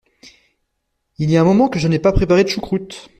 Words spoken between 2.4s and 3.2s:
de choucroute.